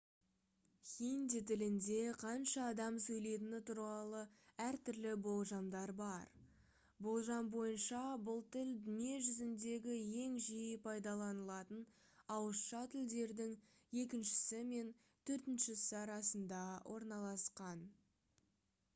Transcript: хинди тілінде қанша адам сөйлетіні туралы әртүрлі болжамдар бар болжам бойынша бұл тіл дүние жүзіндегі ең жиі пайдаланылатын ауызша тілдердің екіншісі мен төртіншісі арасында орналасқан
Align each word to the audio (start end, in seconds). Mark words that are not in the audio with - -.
хинди 0.91 1.39
тілінде 1.49 1.97
қанша 2.21 2.61
адам 2.67 2.95
сөйлетіні 3.07 3.57
туралы 3.69 4.21
әртүрлі 4.67 5.11
болжамдар 5.27 5.93
бар 5.99 6.31
болжам 7.07 7.51
бойынша 7.57 8.01
бұл 8.29 8.41
тіл 8.57 8.71
дүние 8.87 9.19
жүзіндегі 9.27 9.99
ең 10.23 10.39
жиі 10.47 10.81
пайдаланылатын 10.87 11.85
ауызша 12.39 12.83
тілдердің 12.95 13.55
екіншісі 14.07 14.65
мен 14.73 14.93
төртіншісі 15.31 15.95
арасында 16.03 16.67
орналасқан 16.97 17.87